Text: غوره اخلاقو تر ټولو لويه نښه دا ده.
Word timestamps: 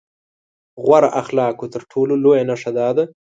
غوره 0.85 1.09
اخلاقو 1.21 1.65
تر 1.73 1.81
ټولو 1.91 2.13
لويه 2.23 2.43
نښه 2.49 2.71
دا 2.77 2.87
ده. 2.97 3.03